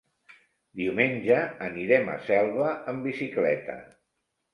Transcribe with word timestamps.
Diumenge 0.79 1.35
anirem 1.65 2.09
a 2.13 2.15
Selva 2.29 2.71
amb 2.95 3.05
bicicleta. 3.09 3.77